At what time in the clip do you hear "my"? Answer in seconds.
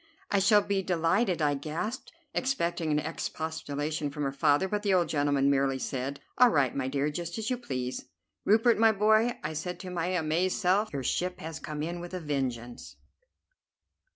6.75-6.87, 8.79-8.91, 9.91-10.07